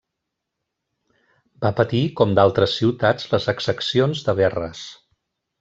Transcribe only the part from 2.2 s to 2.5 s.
com